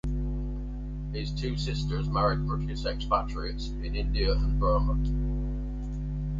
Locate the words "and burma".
4.31-4.97